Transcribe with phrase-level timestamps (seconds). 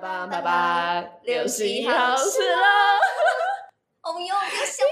[0.00, 2.62] 爸爸爸爸，六十一号是喽！
[4.02, 4.86] 哦哟，又凶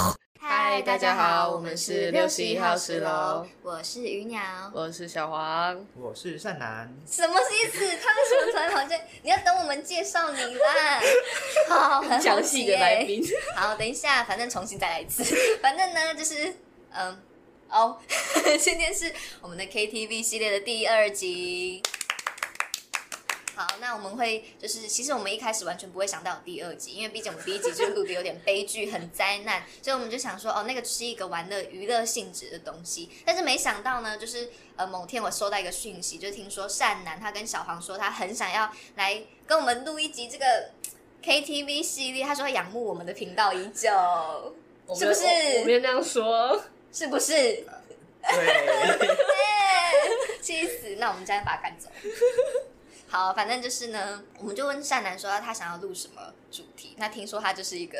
[0.00, 0.16] 了！
[0.40, 3.46] 嗨，大家好，我们是六十一号是喽。
[3.62, 4.42] 我是鱼鸟。
[4.74, 7.78] 我是小黄，我是善男，什么意思？
[7.78, 8.98] 他为什么突然跑进？
[9.22, 11.00] 你要等我们介绍你啦。
[11.70, 13.22] 好，很详细的来宾。
[13.54, 15.22] 好，等一下，反正重新再来一次。
[15.62, 16.52] 反正呢，就是
[16.92, 17.22] 嗯，
[17.70, 17.96] 哦，
[18.58, 21.80] 今天是我们的 KTV 系列的第二集。
[23.62, 33.08] 好，那我们会就是，其实我们一开始完全不会想到有第二集，因为毕竟我们第一集就录的有点悲剧，很灾难，所以我们就想说，哦，那个只是一个玩乐娱乐性质的东西。
[33.24, 40.70] 但是没想到呢，就是呃某天我收到一个讯息，就是听说善男他跟小黄说他很想要来跟我们录一集这个
[41.22, 43.88] KTV 系列，他说仰慕我们的频道已久，
[44.92, 45.22] 是不是
[45.60, 46.60] 我没有那样说。
[46.92, 47.32] 是不是？
[47.32, 47.64] 对，
[50.42, 50.96] 气死！
[50.98, 51.88] 那我们今天把他赶走。
[53.12, 56.94] 好，反正就是呢，我们就问善男说他想要录什么主题。
[56.96, 57.98] 那听说他就是一个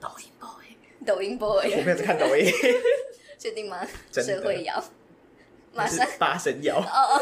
[0.00, 2.52] 抖音 boy，抖音我 boy，没有在看抖音，
[3.38, 3.86] 确定吗？
[4.10, 4.84] 社会摇，
[5.72, 6.82] 马上八神谣，哦
[7.14, 7.20] 哦，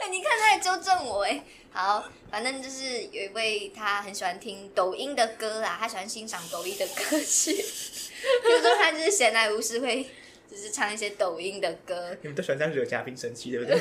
[0.00, 1.44] 哎你看他在纠正我哎。
[1.72, 10.08] 好，反正就是有一位他很喜欢听抖音的歌啦，他喜欢欣赏抖音的歌曲，比如说他就是闲来无事会
[10.50, 12.16] 就是唱一些抖音的歌。
[12.22, 13.78] 你们都喜欢这样惹嘉宾生气，对不对？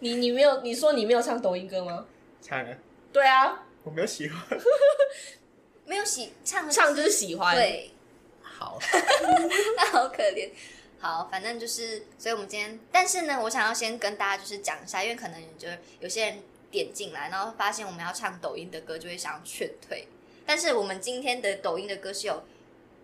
[0.00, 2.06] 你你没有你说你没有唱抖音歌吗？
[2.40, 2.76] 唱啊，
[3.12, 4.38] 对啊，我没有喜欢。
[5.84, 7.90] 没有喜唱唱就是喜欢。，对，
[8.42, 8.78] 好，
[9.76, 10.50] 那 好可怜。
[11.00, 15.68] 好，反正就是，所以我们今天，但是呢，我想要先跟大家就是讲一下，因为可能就
[16.00, 20.06] 有些人点进来，然后发现我们要唱抖音的歌，就会想要劝退。
[20.44, 22.42] 但是我们今天的抖音的歌是有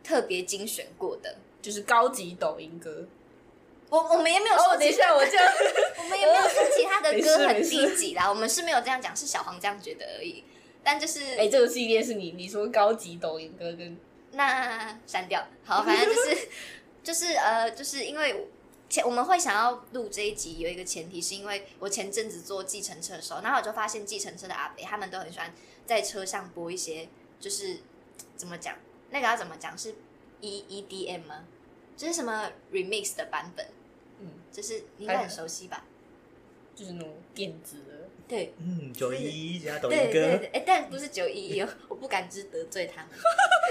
[0.02, 3.06] 特别精选过的，就是高级抖音歌。
[3.94, 5.46] 我我们也没有说哦，等一，下，我这样。
[5.98, 10.42] 我们也没有说其他的 歌很低级啦，我们是没有这样讲，是小黄这样觉得而已。
[10.82, 13.96] 但就是，哎，这个系列是你你说高级抖音歌跟
[14.32, 15.46] 那删掉。
[15.64, 16.48] 好，反正就是
[17.04, 18.48] 就是呃，就是因为
[18.90, 25.54] 前我们会想要录这一集，有一个前提是因为我前阵子坐计程车的时候，然后我就发现计程车的阿北他们都很喜欢
[25.86, 27.78] 在车上播一些，就是
[28.36, 28.76] 怎么讲，
[29.10, 29.94] 那个要怎么讲是
[30.40, 31.44] E E D M 吗？
[31.96, 33.70] 就是什么 remix 的版本，嗯，
[34.54, 35.84] 就是你应该很熟悉吧？
[36.76, 38.08] 就是那种电子的。
[38.28, 38.54] 对。
[38.58, 43.10] 嗯，九一加抖对音歌对对，，哎、但不是九一一哦，我不敢之得罪他们。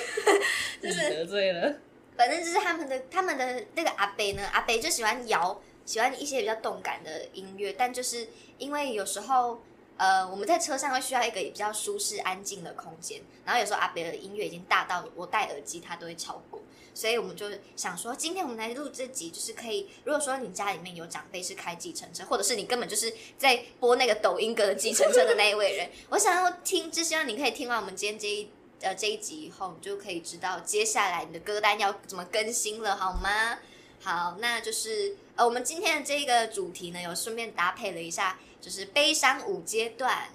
[0.84, 1.74] 就是得罪了。
[2.18, 8.28] 反正就是他们的他们的那个阿北呢，阿北就喜欢摇，喜欢一些比较动感的音乐，但就是
[8.58, 9.62] 因为有时候
[10.04, 16.62] 呃我们在车上会需要一个比较舒适安静的空间，然后有时候阿北的音乐已经大到我戴耳机它都会超过。
[16.94, 19.90] 所以我们就想说，今天我们来录这集，就是可以。
[20.04, 28.50] 如果说你家里面有长辈是开计程车，或者是你根本就是在播那个抖音歌的计程车的那一位人，我想要听，就希望你可以听完我们今天这一
[28.82, 33.58] 呃这一集以后，你就可以知道接下来你的歌单要怎么更新了，好吗？
[34.04, 40.28] 好，那就是呃，我们今天的这个主题呢，有顺便搭配了一下，就是悲伤五阶段，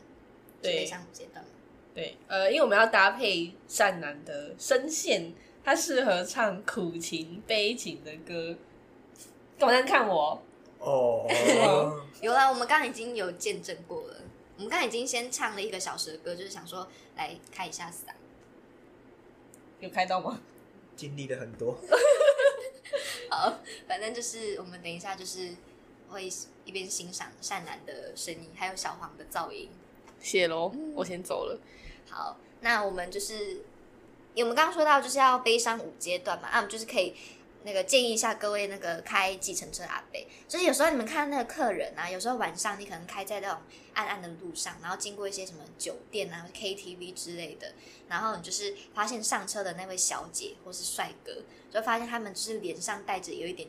[0.62, 1.50] 对悲伤五阶段吗。
[1.94, 8.56] 对，呃，因为我们要搭配善男的声线，他适合唱苦情、悲情的歌。
[9.58, 10.42] 干嘛这样看我？
[10.78, 11.26] 哦，
[12.22, 14.14] 有啦，我们刚刚已经有见证过了。
[14.56, 18.12] 我们刚刚已经先唱了一个小时的歌，就是想说来开一下嗓。
[19.80, 20.40] 有开到吗？
[20.96, 21.76] 经历了很多，
[23.30, 25.54] 好，反正就是我们等一下就是
[26.08, 26.28] 会
[26.64, 29.70] 一边欣赏善男的声音，还有小黄的噪音。
[30.20, 31.60] 谢喽，我先走了。
[32.10, 33.62] 好，那我们就是，
[34.36, 37.14] 我们刚刚说到就是要悲伤五阶段嘛，啊，我们就是可以
[37.68, 40.18] 那个建议一下各位那个开计程车的阿伯，
[40.48, 43.58] 就是有时候你们看那个客人啊，有时候晚上你可能开在那种
[43.92, 47.74] 暗暗的路上，然后经过一些什么酒店啊、KTV 之类的，
[48.08, 53.68] 然后你就是发现上车的那位小姐或是帅哥，就发现他们就是脸上带着有一点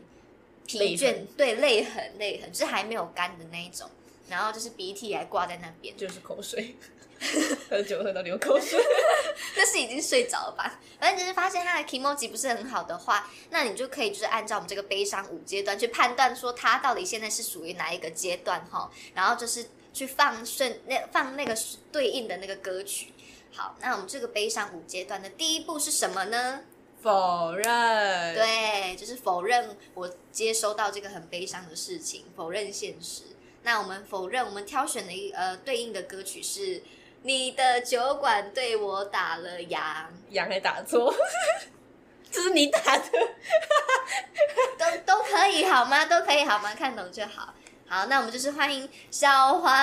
[0.66, 3.90] 疲倦，对，泪痕，泪痕，就是还没有干的那一种，
[4.29, 6.75] 然后就是鼻涕还挂在那边，就是口水，
[7.70, 8.79] 喝酒喝到流口水。
[9.55, 10.79] 那是已经睡着了吧？
[10.99, 21.58] 反正就是发现他的 emoji 不是很好的话，那你就可以就是按照我们这个悲伤五阶段去判断说他到底现在是属于哪一个阶段哈，然后就是去放顺那放那个
[21.91, 23.14] 对应的那个歌曲。
[23.52, 26.61] 好，那我们这个悲伤五阶段的第一步是什么呢？
[27.02, 33.23] 否认。，对，就是否认我接收到这个很悲伤的事情，否认现实。
[33.70, 36.82] 那我们否认，我们挑选的一呃对应的歌曲是
[37.22, 41.14] 你的酒馆对我打了烊， 烊还打错，
[42.32, 43.04] 这是你打的。
[44.80, 46.04] 都都可以好吗？
[46.10, 46.74] 都可以好吗？
[46.74, 47.54] 看懂就好。
[47.90, 49.76] 好，那我们就是欢迎小黄，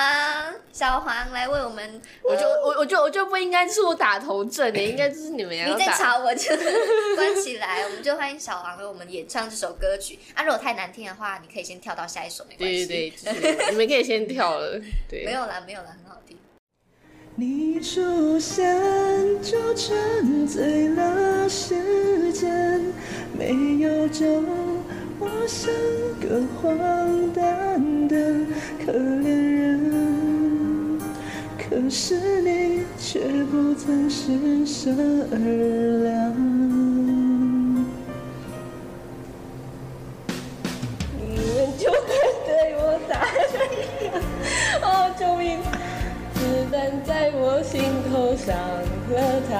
[0.71, 5.91] 小黄来为我们，我就我我就我就不应该是我打头阵的，应该就是你们要你在。
[5.97, 6.55] 吵我就
[7.15, 10.17] 关起来，我们就欢迎小黄为我们演唱这首歌曲。
[10.35, 12.85] 啊，如果太难听的话，你可以先跳到下一首，没关系。
[12.85, 14.79] 对对对，就是你们可以先跳了。
[15.09, 16.37] 对，没有啦，没有啦，很好听。
[17.35, 18.73] 你出现
[19.41, 22.93] 就沉醉了时间，
[23.37, 24.25] 没有就
[25.19, 25.71] 我像
[26.21, 26.77] 个荒
[27.33, 28.15] 诞的
[28.85, 29.25] 可怜
[29.89, 30.99] 人，
[31.57, 34.91] 可是你却不曾施舍
[35.31, 35.35] 二
[36.03, 36.13] 两。
[41.17, 41.45] 你们
[41.77, 42.07] 就快
[42.45, 43.39] 对我打了
[44.83, 44.85] 哦，
[45.17, 45.59] 救命！
[46.35, 46.39] 子
[46.71, 47.81] 弹在我心
[48.11, 48.55] 头上
[49.09, 49.15] 了
[49.49, 49.51] 膛，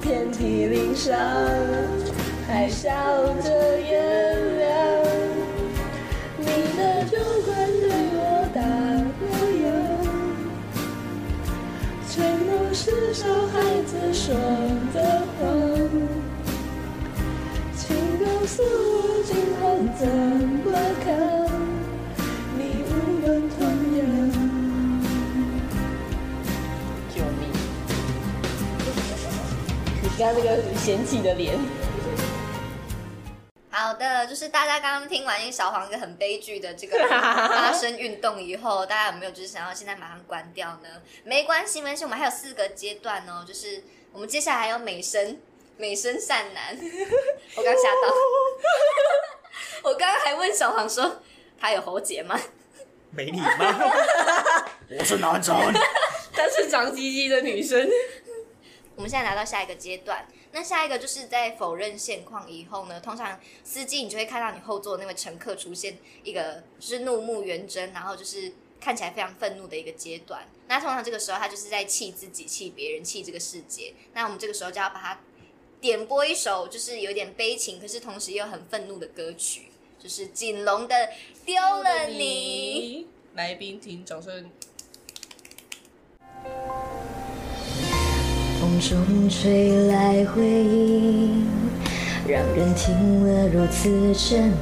[0.00, 1.14] 遍体鳞伤，
[2.46, 2.90] 还笑
[3.42, 4.02] 着原
[4.60, 4.64] 谅，
[6.38, 8.18] 你的酒馆对我
[8.54, 9.64] 打了烊。
[12.10, 12.12] 承
[12.46, 13.52] 诺是小孩
[13.86, 14.34] 子说
[14.92, 14.96] 的
[15.38, 15.42] 谎，
[17.76, 17.82] 请
[18.18, 19.30] 告诉我今
[19.60, 19.62] 后
[19.98, 20.02] 怎
[30.24, 31.54] 你刚刚那个嫌弃的脸，
[33.70, 40.88] 好的，就是大家刚刚听完小黄一个很悲剧的这个发声运动以后，大家有没有就是想要现在马上关掉呢？
[41.24, 45.38] 没关系，没关系，我们还有四个阶段哦，就是我们接下来还有美声
[45.76, 46.74] 美声善男，
[47.56, 48.14] 我刚吓到，
[49.90, 51.20] 我刚刚还问小黄说
[51.60, 52.40] 他有喉结吗？
[53.10, 53.46] 没礼貌。
[54.98, 55.54] 我是男生。
[56.36, 57.88] 她是长鸡鸡的女生。
[58.96, 70.46] 我们现在来到下一个阶段，那下一个就是在否认现况以后呢，通常司机你就会看到你后座那位乘客出现一个就是怒目圆睁，然后就是看起来非常愤怒的一个阶段。
[70.68, 73.92] 那通常这个时候他就是在气自己、气别人、气这个世界。
[74.12, 75.20] 那我们这个时候就要把它
[75.80, 80.94] 点播一首就是有点悲情，可是同时又很愤怒的歌曲，就是锦龙的
[81.44, 83.06] 《丢了你》。
[83.36, 84.50] 来宾请掌声。
[88.74, 91.46] 风中吹来回音，
[92.26, 94.52] 让人听了如此沉迷。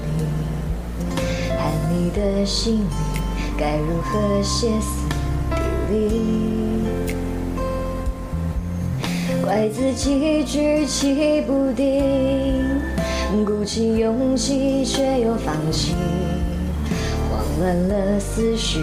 [1.56, 2.84] 喊你的心里
[3.56, 5.08] 该如何歇斯
[5.88, 7.14] 底里？
[9.42, 12.82] 怪自己举棋不定，
[13.46, 15.94] 鼓起勇气却又放弃，
[17.30, 18.78] 慌乱了思绪，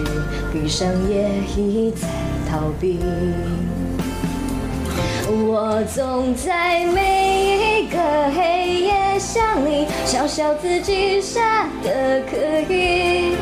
[0.52, 2.08] 闭上眼一再
[2.50, 2.98] 逃避。
[5.32, 7.98] 我总在每一个
[8.34, 12.36] 黑夜想你，嘲笑自己傻得可
[12.68, 13.36] 以，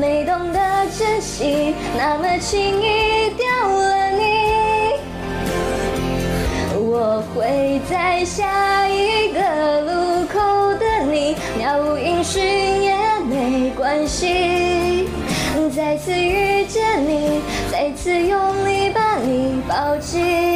[0.00, 0.58] 没懂得
[0.98, 4.24] 珍惜，那么轻易丢了你。
[6.74, 10.40] 我会在下一个路口
[10.78, 12.42] 等你，杳无音讯
[12.82, 12.96] 也
[13.28, 15.06] 没关系。
[15.74, 17.40] 再次遇见你，
[17.70, 20.53] 再次用力把你抱紧。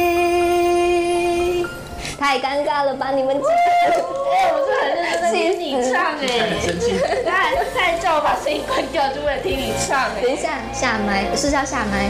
[2.29, 3.49] 太尴尬了吧，你们几个？
[3.49, 6.93] 哎，我是很认真的听你唱很哎，生气。
[7.25, 10.21] 他他还叫我把声音关掉，就为了听你唱哎。
[10.21, 12.07] 等一下下麦是要下麦，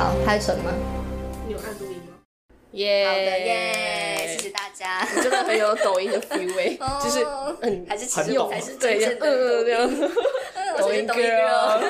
[0.00, 0.72] 好拍纯吗？
[1.46, 2.16] 你有按录音吗？
[2.72, 5.06] 耶，好的耶，谢谢大家。
[5.14, 7.26] 你真的很有抖音的 feel 就是
[7.60, 9.86] 嗯，还是很懂其实才是对，真正的
[10.54, 11.82] 嗯抖音 girl。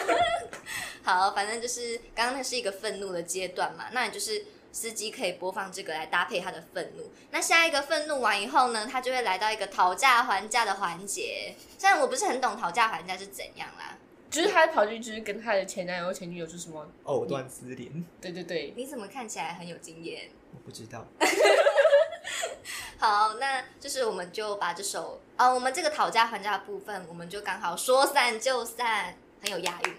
[1.06, 7.08] 好，反正就是刚刚那是一个愤怒的阶段嘛，那你就是司机可以播放这个来搭配他的愤怒。
[7.30, 11.54] 那下一个愤怒完以后呢，他就会来到一个讨价还价的环节。
[11.78, 13.96] 虽然我不是很懂讨价还价是怎样啦，
[14.28, 16.84] 就是他跑去就是跟他的前男友前女友是什么？
[17.04, 20.28] 藕断丝连，对对对，你怎么看起来很有经验？
[20.52, 21.06] 我不知道。
[22.98, 29.98] 好，那就是我们就把这首啊、我们这个讨价还价的部分，我们就刚好说散就散，很有押韵欸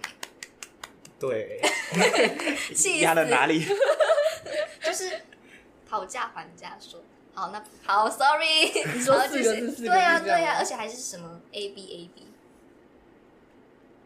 [1.18, 1.62] 对，
[2.76, 3.66] 气 压了哪里？
[4.84, 5.22] 就是
[5.90, 7.02] 讨价还价说。
[7.34, 12.28] 好，那好，sorry， 你说四个字四个字对啊，这样吗对啊，而且还是什么 A B A B。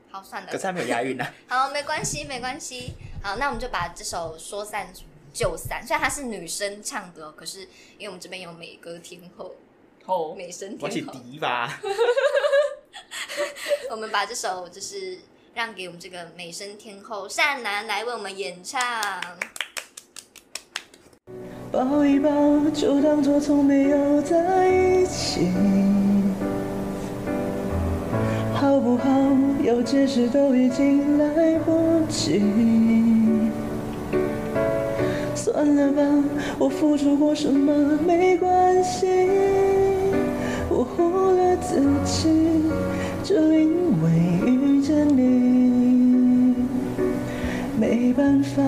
[0.10, 1.24] 好，算了可，是还没有押韵呢。
[1.48, 2.94] 好，没关系，没关系。
[3.22, 4.92] 好，那我们就把这首说散
[5.32, 7.60] 就散，虽然它是女生唱的哦，可是
[8.00, 9.56] 因为我们这边有美歌天后、
[10.04, 11.80] 吼，美声天后，敌吧。
[13.92, 15.20] 我们把这首就是
[15.54, 18.82] 让给我们这个美声天后善男来为我们演唱。
[21.72, 22.30] 抱一抱，
[22.74, 25.50] 就当作从没有在一起，
[28.54, 29.08] 好不好？
[29.64, 32.42] 要解释都已经来不及。
[35.36, 36.02] 算了吧，
[36.58, 37.72] 我付出过什么
[38.04, 39.06] 没关系，
[40.70, 42.30] 我忽略自己，
[43.24, 43.70] 就因
[44.02, 44.10] 为
[44.50, 46.56] 遇见你，
[47.80, 48.64] 没办法，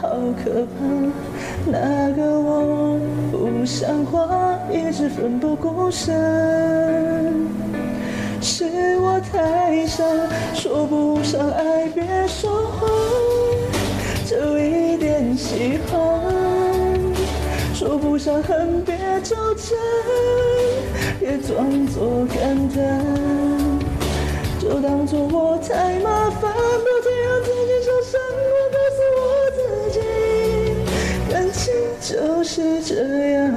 [0.00, 0.08] 好
[0.42, 1.25] 可怕。
[1.68, 2.96] 那个我
[3.32, 6.14] 不像话，一直奋不顾身，
[8.40, 10.04] 是我太傻，
[10.54, 12.88] 说不上爱别说谎，
[14.24, 16.00] 就一点喜欢，
[17.74, 19.76] 说不上恨别纠缠，
[21.18, 23.04] 别装作感叹，
[24.60, 26.52] 就当作我太麻烦，
[32.16, 32.94] 就是这
[33.32, 33.52] 样，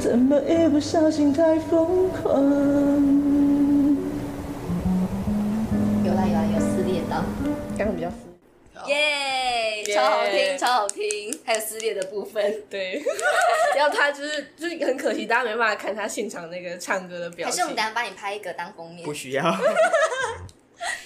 [0.00, 2.42] 怎么一不小心太疯狂？
[6.02, 7.22] 有啦有啦有撕裂到，
[7.76, 8.16] 刚刚比较敷
[8.88, 12.42] 耶，耶超好听超好听，还有撕裂的部分。
[12.70, 13.02] 对，
[13.76, 17.52] 然后他就是就是很可惜，大家没办法看他现场那个唱歌的表情。
[17.52, 19.12] 还是我们等下帮你拍一个当封面不？
[19.12, 19.44] 需要。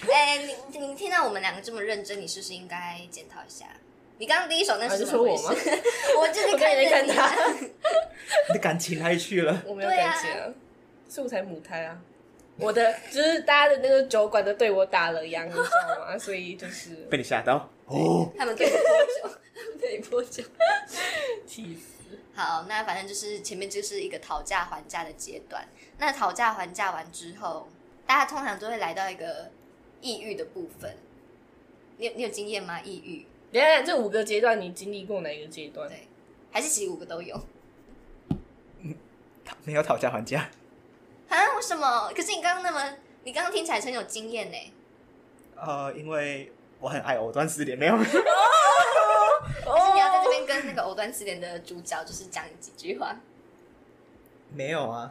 [0.09, 3.67] 哎、你你听到我们两个这么认真，你是不是应该检讨一下？
[4.19, 5.51] 你刚刚第一首那啊是说我吗？
[6.19, 7.51] 我就是看看着你啊他，
[8.49, 9.63] 你的感情哪里去了？
[9.67, 10.49] 我没有感情啊，
[11.09, 11.99] 所以我才母胎啊。
[12.59, 15.63] 我的就是大家的那个酒馆都对我打了烊，你知道
[16.07, 16.17] 吗？
[16.19, 18.31] 所以就是被你吓到哦。
[18.39, 19.39] 他们对我泼酒？
[19.79, 20.43] 对泼酒，
[21.47, 22.17] 气死。
[22.35, 25.63] 好，那反正就是前面就是一个讨价还价的阶段。
[25.99, 27.69] 那讨价还价完之后，
[28.07, 29.51] 大家通常都会来到一个
[30.01, 30.97] 抑郁的部分。
[31.99, 32.81] 你有你有经验吗？
[32.83, 35.89] 抑郁等一下，这五个阶段你经历过哪一个阶段？
[35.89, 36.07] 对，
[36.51, 37.41] 还是其实五个都有
[38.81, 38.95] 嗯
[39.65, 40.51] 没有讨价还价，
[41.29, 41.55] 啊？
[41.57, 42.13] 为什么？
[42.15, 44.57] 可是你刚刚那么，你刚刚听起来很有经验呢。
[45.57, 47.97] 呃，因为我很爱藕断丝连，没有。
[47.99, 53.17] 可是你要在这边跟那个藕断丝连的主角，就是讲几句话。
[54.55, 55.11] 没有啊，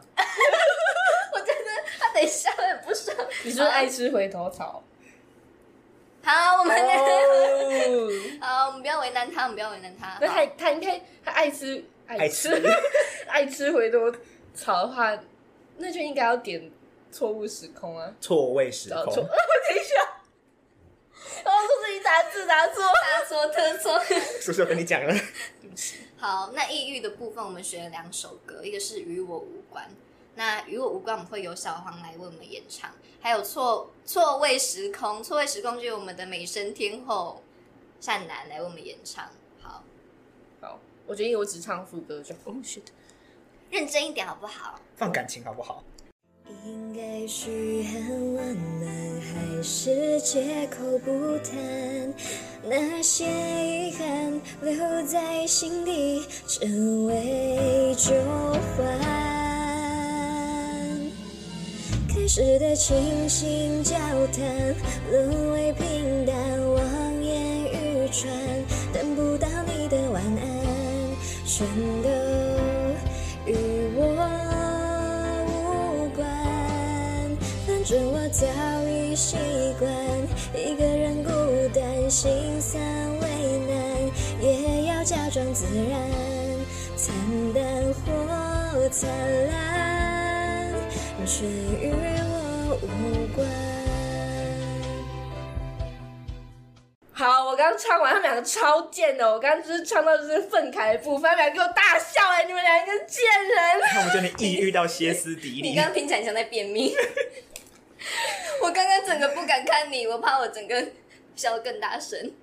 [1.33, 3.15] 我真的，他等一下会很不爽。
[3.43, 4.81] 你是不是爱吃回头草？
[6.25, 8.09] 好，我们、哦，
[8.41, 10.17] 好，我们不要为难他，我们不要为难他。
[10.19, 12.67] 那好他他应该他爱吃爱吃吃
[13.29, 14.11] 爱吃回头
[14.55, 15.15] 草的话，
[15.77, 16.71] 那就应该要点
[17.11, 18.11] 错误时空啊。
[18.19, 19.21] 错位时空找错。
[19.69, 20.01] 等一下，
[21.43, 22.81] 哦，是自己打字打错。
[22.83, 24.03] 大错特错。
[24.03, 25.13] 是不是我跟你讲了？
[25.61, 29.87] 对不起，好，那抑郁的部分我们选了两首歌，一个是与我无关，
[30.35, 37.41] 那与我无关我们会由小黄来为我们演唱，还有错错位时空，错位时空就由我们的美声天后
[38.01, 39.29] 善男来为我们演唱。
[39.61, 39.81] 好，
[40.59, 40.77] 好，
[41.07, 42.35] 我决定我只唱副歌就。
[42.43, 42.83] Oh shit！
[43.71, 44.79] 认真一点好不好？
[44.97, 45.83] 放感情好不好？
[46.63, 52.13] 应该嘘寒问暖，还是借口不谈？
[52.63, 58.13] 那些遗憾留在心底，成为旧
[58.77, 59.44] 欢。
[62.25, 63.95] 开始的倾心交
[64.35, 64.75] 谈，
[65.11, 66.35] 沦为平淡，
[66.73, 68.27] 望眼欲穿，
[68.91, 70.41] 等不到你的晚安，
[71.45, 71.67] 全
[72.01, 72.09] 都
[73.45, 73.53] 与
[73.95, 74.01] 我
[75.45, 76.27] 无关。
[77.67, 78.47] 反正我早
[78.89, 79.37] 已习
[79.77, 79.87] 惯。
[80.55, 81.29] 一个人孤
[81.75, 82.81] 单，心酸
[83.21, 83.27] 为
[83.67, 83.77] 难，
[84.41, 86.01] 也要假装自然，
[86.97, 87.13] 惨
[87.53, 87.63] 淡
[88.03, 89.07] 或灿
[89.47, 90.73] 烂，
[91.27, 91.93] 却与
[92.81, 93.47] 无关。
[97.17, 99.25] 好，我刚唱完，他们两个超贱的。
[99.31, 103.79] 我刚刚就是唱到就是愤慨的部分，他们俩给我大笑哎、你们两个贱人！
[103.93, 105.85] 那我觉得你抑郁到歇斯底里你刚。
[105.85, 106.93] 刚听起来像在便秘。
[108.61, 110.85] 我刚刚整个不敢看你，我怕我整个
[111.37, 112.33] 笑得更大声。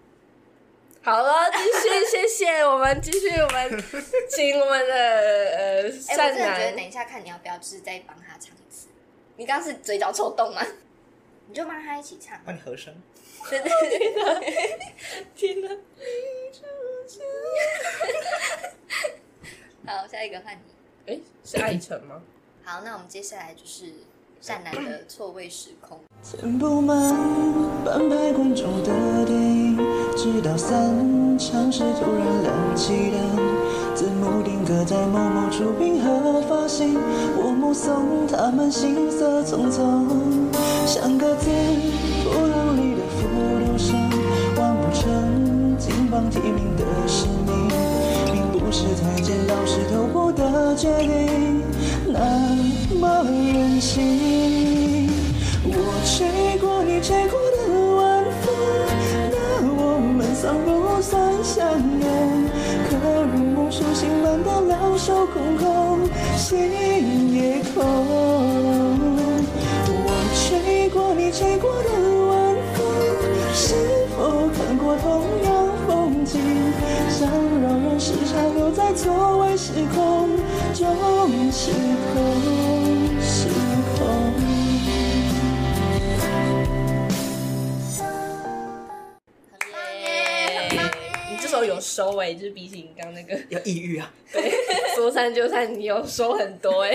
[1.02, 3.84] 好了，继续，谢谢我们，继续我们，
[4.30, 8.56] 请我们的呃 哎、我善真的觉得等一下看你要不要，就是再帮他唱。
[9.36, 10.62] 你刚刚是嘴角抽动吗？
[11.48, 12.38] 你就帮他一起唱。
[12.44, 12.94] 帮你和声。
[13.50, 13.70] 对对
[14.14, 14.78] 对，
[15.34, 15.68] 天哪！
[19.84, 21.12] 好，下一个换你。
[21.12, 22.22] 哎，是爱晨吗？
[22.64, 23.92] 好，那我们接下来就是
[24.40, 25.98] 善男的错位时空。
[26.22, 26.96] 填不满
[27.84, 29.76] 半排观众的电影，
[30.16, 33.36] 直到散场时突然亮起灯，
[33.94, 36.96] 字幕定格在某某出品和发行，
[37.36, 40.06] 我目送他们行色匆匆，
[40.86, 41.52] 像个在
[42.24, 43.94] 波浪里的浮流生，
[44.56, 47.68] 完不成金榜题名的使命，
[48.32, 48.82] 并不是
[49.22, 51.62] 剪刀石头布的决定
[52.06, 52.18] 那
[52.98, 55.10] 么任性。
[55.64, 55.70] 我
[56.04, 57.38] 吹过你吹过
[60.42, 62.50] 算不算相拥？
[62.90, 62.96] 可
[63.32, 66.00] 如梦初醒般的两手空空，
[66.36, 67.80] 心也空。
[69.86, 71.90] 我吹过你吹过的
[72.26, 72.82] 晚风，
[73.54, 73.76] 是
[74.16, 75.48] 否看过同样
[75.86, 76.40] 风景？
[77.08, 77.30] 想
[77.62, 80.28] 让人时常留在错位时空
[80.74, 80.82] 中，
[81.52, 81.70] 时
[82.12, 82.81] 空
[91.82, 94.14] 收尾、就是比起你刚那个 要抑郁啊！
[94.32, 94.50] 对
[94.94, 96.92] 说散就散，你有收很多哎、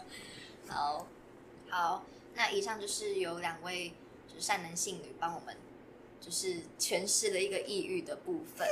[0.66, 1.06] 好，
[1.68, 2.04] 好，
[2.34, 3.92] 那以上就是有两位
[4.26, 5.54] 就是善男信女帮我们
[6.20, 8.66] 就是诠释了一个抑郁的部分。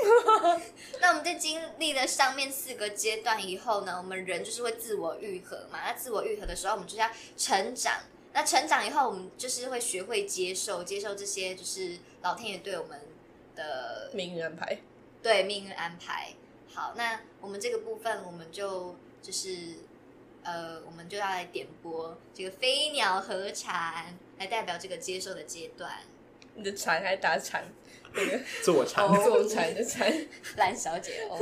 [1.01, 5.79] 那我们在经历了上面四个阶段以后呢，我们人就是会自我愈合嘛。
[5.85, 8.01] 那自我愈合的时候，我们就是要成长。
[8.35, 12.99] 那成长以后，我们就是会学会接受，接受这些就是老天爷对我们
[13.55, 14.79] 的命运安排。
[15.23, 16.35] 对命运安排。
[16.75, 19.77] 好，那我们这个部分，我们就就是
[20.43, 25.91] 呃，我们就要来点播这个飞鸟和蝉，来代表这个接受的阶段。
[26.55, 27.65] 你的蝉还打蝉，
[28.13, 29.07] 那个坐禅。
[29.23, 30.13] 坐蝉的蝉。
[30.57, 31.39] 蓝小姐哦，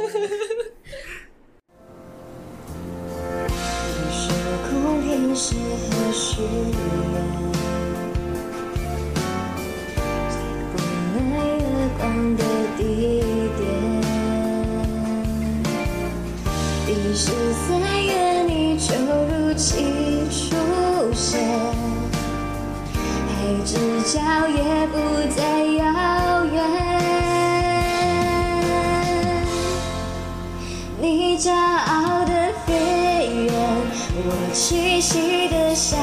[4.10, 4.30] 时
[4.68, 6.78] 空平时和许愿，
[10.28, 10.36] 在
[10.70, 10.74] 不
[11.14, 11.16] 能
[11.58, 11.60] 月
[11.98, 12.42] 光的
[12.76, 12.80] 地
[17.10, 17.32] 第十
[17.66, 19.84] 三月你就如期
[20.30, 20.54] 出
[21.12, 21.40] 现，
[23.26, 24.96] 海之角也不
[25.34, 25.42] 再
[25.74, 26.62] 遥远。
[31.00, 32.32] 你骄傲的
[32.64, 32.74] 飞
[33.44, 33.52] 远，
[34.14, 35.98] 我栖息的夏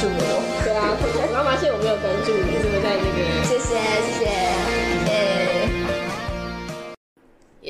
[0.00, 3.20] 间里面关注我哦，对啊，我刚发现我没有关注你，是不是在那个？
[3.44, 3.76] 谢谢
[4.08, 4.24] 谢
[5.04, 5.12] 谢，
[7.60, 7.68] 耶、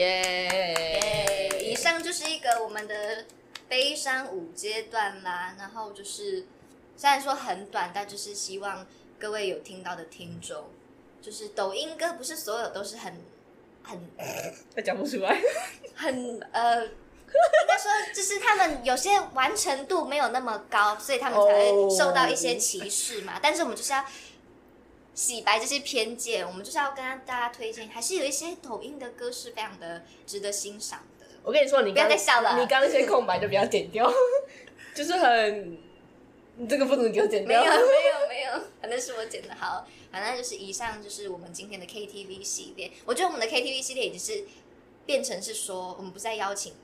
[1.51, 3.25] 耶、以上就是一个我们的
[3.69, 5.57] 悲伤五阶段啦。
[5.59, 6.47] 然后就是
[6.97, 8.87] 虽然说很短，但就是希望
[9.19, 10.67] 各位有听到的听众，
[11.21, 13.13] 就是抖音歌不是所有都是很
[13.83, 13.99] 很
[14.75, 15.37] 他讲不出来。
[15.97, 16.87] 很呃，
[17.31, 23.39] 应该说就是他们有些完成度没有那么高，所以他们才会受到一些歧视嘛。
[23.43, 24.05] 但是我们就是要
[25.15, 31.27] 洗白这些偏见，我们就是要跟大家推荐，还是有一些抖音的歌是非常的值得欣赏的。
[31.43, 34.13] 我跟你说，你不要再笑了你刚刚那些空白就不要剪掉，
[34.95, 35.79] 就是很，
[36.57, 37.73] 你这个不能给我剪掉没有。
[37.73, 39.87] 没有没有，反正是我剪的好。
[40.13, 42.91] 反正就是以上就是我们今天的 KTV 系列。
[43.05, 44.45] 我觉得我们的 KTV 系列已经是
[45.07, 46.75] 变成是说，我们不再邀请，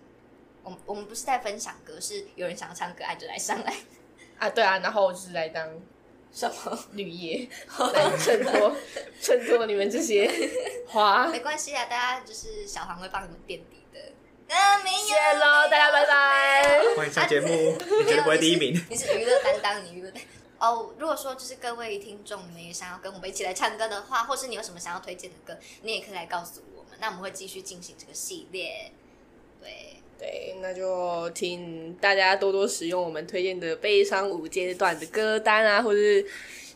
[0.66, 3.72] 我们我们不是在分享歌，是有人想要唱歌，爱就来上来。
[4.37, 5.64] 啊，对啊，然后就是来当
[6.33, 6.76] 什么？
[6.94, 7.48] 绿叶，
[7.94, 8.76] 来衬托
[9.22, 10.29] 衬托你们这些
[10.88, 11.29] 花。
[11.29, 14.00] 没关系啊，大家就是小黄会帮你们垫底的。
[14.52, 15.07] 啊，没有。
[15.07, 16.83] 谢喽，大家拜拜。
[16.96, 18.74] 欢迎上节目，你绝对不会第一名。
[18.90, 20.20] 你是娱乐担当，你娱乐担
[20.59, 20.92] 哦。
[20.98, 28.90] 如果说就是各位听众，你们也想要跟我们一起来唱歌的话，或是你有什么想要推荐的歌，你也可以来告诉我们，那我们会继续进行这个系列。
[29.62, 36.26] 对，对，那就请大家多多使用我们推荐的悲伤五阶段的歌单啊，或者是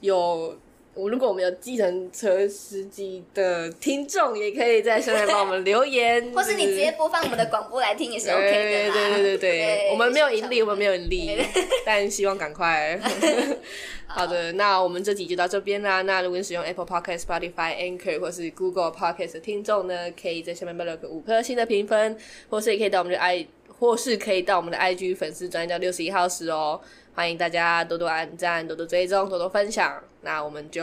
[0.00, 0.58] 有。
[1.00, 8.94] 我如果我们有计程车司机的听众，也可以在下面帮我们留言， 或是你直接播放我们的广播来听也是 OK 的啦。
[8.94, 11.38] 对对对对对，我们没有盈利，我们没有盈利，
[11.86, 13.00] 但希望赶快。
[14.06, 16.02] 好的，那我们这集就到这边啦。
[16.02, 22.18] 那如果你使用 Apple Podcast、Spotify、Anchor 或是 Google Podcast 的听众呢，可以在下面帮留个五颗星的评分，
[22.50, 23.46] 或是也可以到我们的 i，
[23.78, 26.80] 或是可以到我们的 IG 粉丝专页叫六十一号室哦。
[27.14, 30.02] 欢迎大家多多按赞、多多追踪、多多分享。
[30.22, 30.82] 那我们就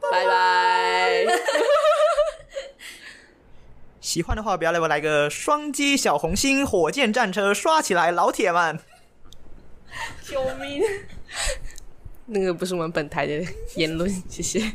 [0.00, 1.26] 拜拜拜。
[4.00, 8.78] 喜欢的话，不要来我来个双击小红心，火箭战车刷起来，老铁们！
[10.22, 10.82] 救命！
[12.26, 13.42] 那个不是我们本台的
[13.76, 14.74] 言论，谢谢。